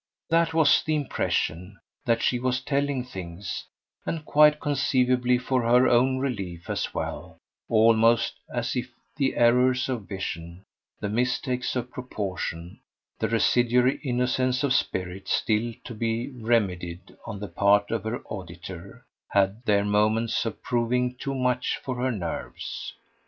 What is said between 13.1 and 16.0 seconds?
the residuary innocence of spirit still to